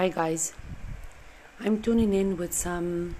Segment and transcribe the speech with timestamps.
[0.00, 0.54] Hi, guys.
[1.60, 3.16] I'm tuning in with some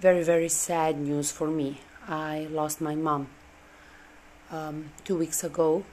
[0.00, 1.80] very, very sad news for me.
[2.06, 3.28] I lost my mom
[4.50, 5.84] um, two weeks ago,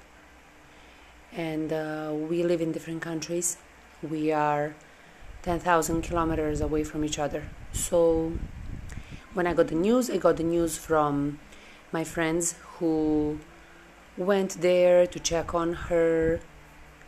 [1.32, 3.56] and uh, we live in different countries.
[4.04, 4.76] We are
[5.44, 7.44] 10,000 kilometers away from each other.
[7.72, 8.34] So,
[9.34, 11.40] when I got the news, I got the news from
[11.94, 13.40] my friends who
[14.18, 16.42] went there to check on her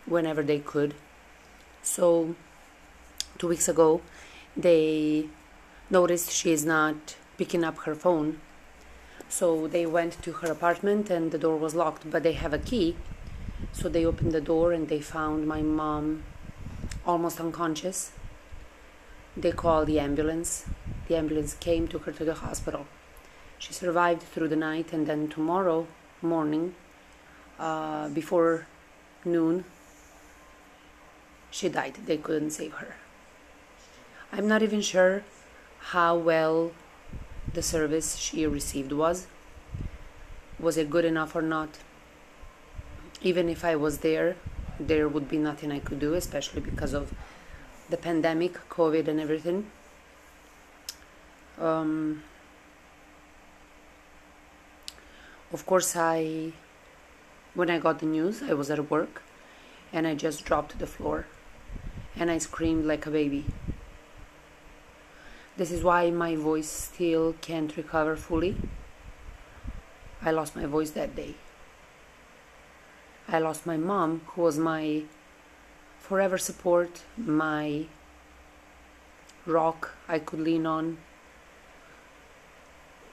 [0.05, 0.93] whenever they could.
[1.81, 2.35] So,
[3.41, 4.01] two weeks ago,
[4.55, 5.25] they
[5.89, 8.39] noticed she is not picking up her phone.
[9.29, 12.59] So, they went to her apartment and the door was locked, but they have a
[12.59, 12.95] key.
[13.71, 16.23] So, they opened the door and they found my mom
[17.03, 18.11] almost unconscious.
[19.35, 20.65] They called the ambulance.
[21.07, 22.85] The ambulance came, took her to the hospital.
[23.57, 25.87] She survived through the night, and then tomorrow
[26.21, 26.75] morning,
[27.59, 28.67] uh, before
[29.25, 29.65] noon,
[31.49, 31.95] she died.
[32.05, 33.00] They couldn't save her.
[34.33, 35.23] I'm not even sure
[35.91, 36.71] how well
[37.53, 39.27] the service she received was.
[40.57, 41.79] Was it good enough or not?
[43.21, 44.37] Even if I was there,
[44.79, 47.13] there would be nothing I could do, especially because of
[47.89, 49.69] the pandemic, COVID, and everything.
[51.59, 52.23] Um,
[55.51, 56.53] of course, I
[57.53, 59.23] when I got the news, I was at work
[59.91, 61.27] and I just dropped to the floor
[62.15, 63.45] and I screamed like a baby.
[65.61, 68.57] This is why my voice still can't recover fully.
[70.19, 71.35] I lost my voice that day.
[73.27, 75.03] I lost my mom, who was my
[75.99, 77.85] forever support, my
[79.45, 80.97] rock I could lean on.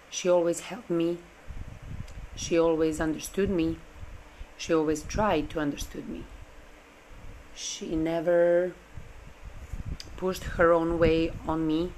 [0.08, 1.18] She always helped me.
[2.34, 3.76] She always understood me.
[4.56, 6.24] She always tried to understand me.
[7.54, 8.72] She never
[10.16, 11.92] pushed her own way on me.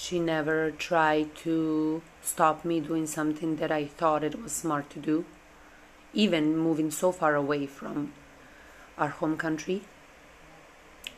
[0.00, 5.00] She never tried to stop me doing something that I thought it was smart to
[5.00, 5.24] do,
[6.14, 8.12] even moving so far away from
[8.96, 9.82] our home country.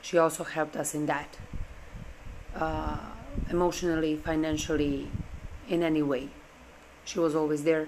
[0.00, 1.36] She also helped us in that,
[2.56, 2.96] uh,
[3.50, 5.10] emotionally, financially,
[5.68, 6.30] in any way.
[7.04, 7.86] She was always there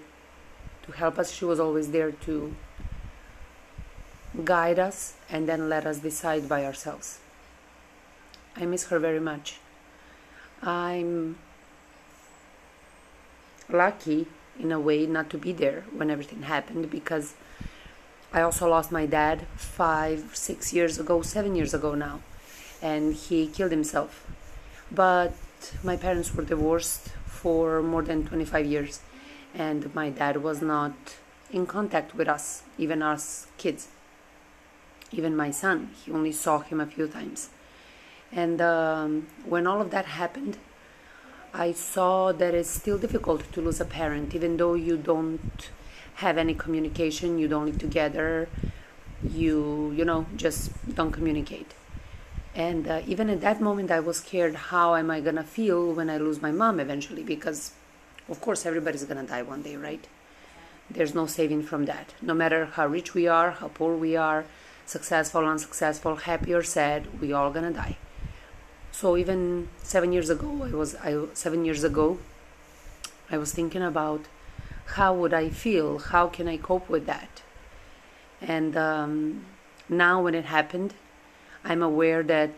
[0.83, 1.33] to help us.
[1.33, 2.55] She was always there to
[4.45, 7.19] guide us and then let us decide by ourselves.
[8.55, 9.62] I miss her very much.
[10.63, 11.39] I'm
[13.69, 14.29] lucky
[14.61, 17.35] in a way not to be there when everything happened because
[18.33, 22.21] I also lost my dad five, six years ago, seven years ago now,
[22.81, 24.27] and he killed himself.
[24.91, 25.35] But
[25.83, 29.01] my parents were divorced for more than 25 years,
[29.55, 30.95] and my dad was not
[31.51, 33.89] in contact with us, even us kids.
[35.11, 37.51] Even my son, he only saw him a few times.
[38.33, 40.57] And um, when all of that happened,
[41.55, 45.71] I saw that it's still difficult to lose a parent, even though you don't
[46.15, 48.49] have any communication, you don't live together,
[49.23, 51.75] you you know just don't communicate.
[52.55, 54.55] And uh, even at that moment, I was scared.
[54.55, 57.23] How am I gonna feel when I lose my mom eventually?
[57.23, 57.73] Because,
[58.29, 60.07] of course, everybody's gonna die one day, right?
[60.91, 62.13] There's no saving from that.
[62.21, 64.45] No matter how rich we are, how poor we are,
[64.85, 67.97] successful, unsuccessful, happy or sad, we all gonna die.
[68.93, 72.19] So even seven years ago, I was I seven years ago,
[73.31, 74.27] I was thinking about
[74.97, 77.43] how would I feel, how can I cope with that,
[78.41, 79.47] and um,
[79.89, 80.95] now when it happened,
[81.65, 82.51] I'm aware that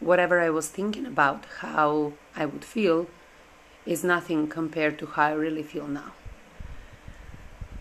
[0.00, 3.06] whatever I was thinking about, how I would feel,
[3.86, 6.12] is nothing compared to how I really feel now.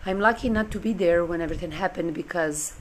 [0.06, 2.74] I'm lucky not to be there when everything happened because,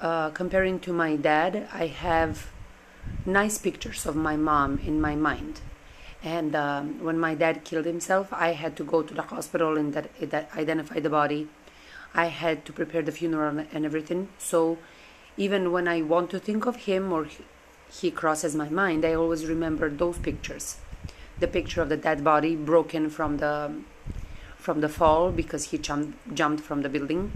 [0.00, 2.50] uh, comparing to my dad, I have
[3.26, 5.60] nice pictures of my mom in my mind.
[6.24, 9.92] And um, when my dad killed himself, I had to go to the hospital and
[9.94, 11.48] that, that identify the body.
[12.14, 14.28] I had to prepare the funeral and everything.
[14.38, 14.78] So
[15.36, 17.26] even when I want to think of him or
[17.90, 20.76] he crosses my mind, I always remember those pictures.
[21.40, 23.72] The picture of the dead body broken from the
[24.56, 27.32] from the fall because he jumped jumped from the building.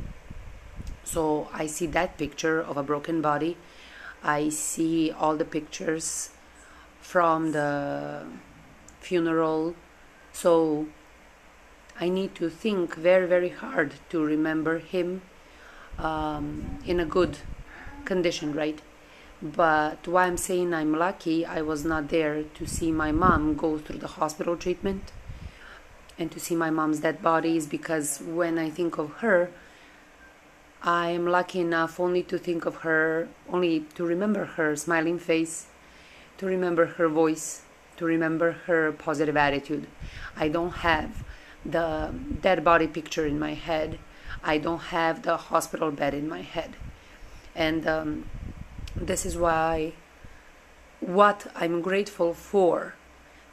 [1.02, 3.56] So I see that picture of a broken body
[4.26, 6.30] I see all the pictures
[7.00, 8.26] from the
[8.98, 9.76] funeral.
[10.32, 10.86] So
[12.00, 15.22] I need to think very, very hard to remember him
[15.98, 17.38] um, in a good
[18.04, 18.82] condition, right?
[19.40, 23.78] But why I'm saying I'm lucky, I was not there to see my mom go
[23.78, 25.12] through the hospital treatment
[26.18, 29.50] and to see my mom's dead body is because when I think of her,
[30.86, 35.66] I am lucky enough only to think of her, only to remember her smiling face,
[36.38, 37.62] to remember her voice,
[37.96, 39.88] to remember her positive attitude.
[40.36, 41.24] I don't have
[41.64, 43.98] the dead body picture in my head.
[44.44, 46.76] I don't have the hospital bed in my head.
[47.56, 48.30] And um,
[48.94, 49.94] this is why
[51.00, 52.94] what I'm grateful for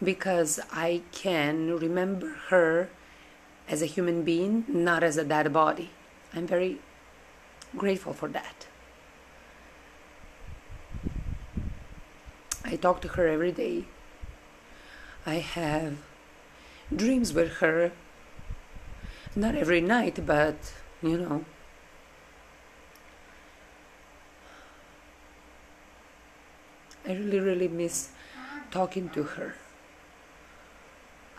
[0.04, 2.90] because I can remember her
[3.68, 5.90] as a human being, not as a dead body.
[6.36, 6.80] I'm very
[7.78, 8.68] grateful for that.
[12.66, 13.86] I talk to her every day.
[15.26, 15.98] I have
[16.94, 17.92] dreams with her.
[19.36, 21.46] Not every night, but you know.
[27.06, 28.10] I really, really miss
[28.72, 29.56] talking to her.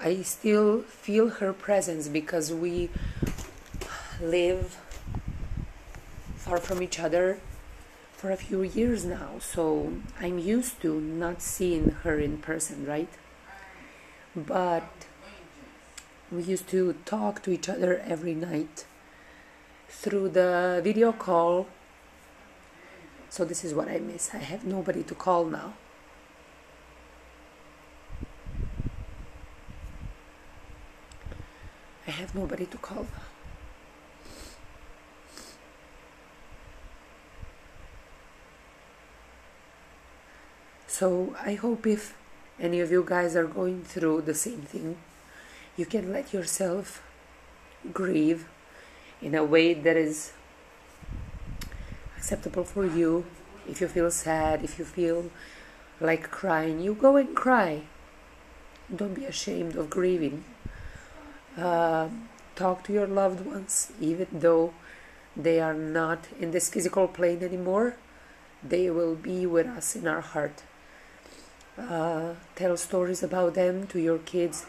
[0.00, 2.90] I still feel her presence because we
[4.20, 4.76] live
[6.54, 7.40] far from each other
[8.12, 9.30] for a few years now.
[9.40, 13.08] So I'm used to not seeing her in person, right?
[14.36, 14.88] But
[16.30, 18.86] we used to talk to each other every night
[19.88, 21.66] through the video call.
[23.30, 24.32] So this is what I miss.
[24.32, 25.74] I have nobody to call now.
[32.06, 33.33] I have nobody to call now.
[40.94, 42.14] So I hope if
[42.60, 44.96] any of you guys are going through the same thing,
[45.76, 47.02] you can let yourself
[47.92, 48.46] grieve
[49.20, 50.34] in a way that is
[52.16, 53.24] acceptable for you.
[53.68, 55.32] If you feel sad, if you feel
[56.00, 57.82] like crying, you go and cry.
[58.94, 60.44] Don't be ashamed of grieving.
[61.58, 62.06] Uh,
[62.54, 64.72] talk to your loved ones, even though
[65.36, 67.96] they are not in this physical plane anymore,
[68.62, 70.62] they will be with us in our heart
[71.78, 74.66] uh, tell stories about them to your kids,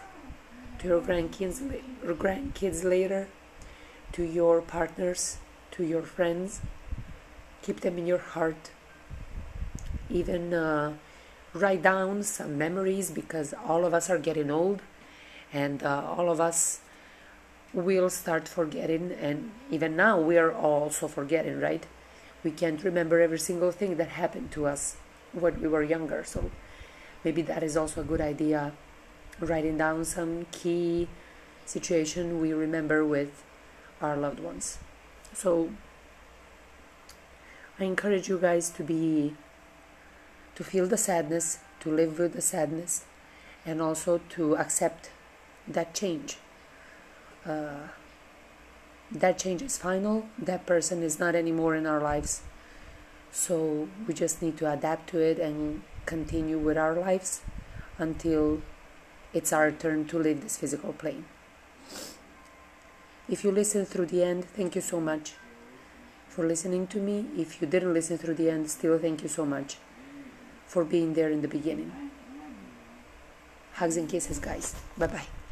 [0.79, 1.61] to your grandkids,
[2.03, 3.27] your grandkids later,
[4.11, 5.37] to your partners,
[5.71, 6.61] to your friends.
[7.61, 8.71] Keep them in your heart.
[10.09, 10.93] Even uh,
[11.53, 14.81] write down some memories because all of us are getting old
[15.53, 16.81] and uh, all of us
[17.73, 21.85] will start forgetting and even now we are also forgetting right
[22.43, 24.95] we can't remember every single thing that happened to us
[25.33, 26.51] when we were younger so
[27.25, 28.71] maybe that is also a good idea.
[29.39, 31.09] Writing down some key
[31.65, 33.43] situation we remember with
[34.01, 34.77] our loved ones.
[35.33, 35.71] So
[37.77, 39.35] i encourage you guys to be
[40.55, 43.03] to feel the sadness to live with the sadness
[43.65, 45.09] and also to accept
[45.67, 46.37] that change.
[47.45, 47.89] Uh,
[49.11, 50.27] that change is final.
[50.37, 52.41] That person is not anymore in our lives.
[53.31, 57.41] So we just need to adapt to it and continue with our lives
[57.97, 58.61] until
[59.33, 61.25] it's our turn to leave this physical plane.
[63.27, 65.33] If you listened through the end, thank you so much
[66.29, 67.25] for listening to me.
[67.37, 69.77] If you didn't listen through the end, still thank you so much
[70.65, 71.91] for being there in the beginning.
[73.73, 74.75] Hugs and kisses, guys.
[74.97, 75.44] Bye bye.